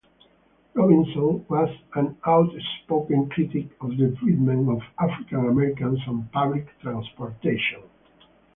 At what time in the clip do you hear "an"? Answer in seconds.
1.93-2.17